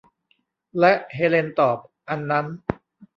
[0.79, 1.77] และเฮเลนตอบ
[2.09, 2.45] อันนั้น